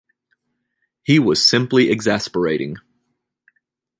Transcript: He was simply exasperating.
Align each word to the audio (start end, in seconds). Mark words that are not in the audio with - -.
He 1.03 1.19
was 1.19 1.47
simply 1.47 1.91
exasperating. 1.91 2.77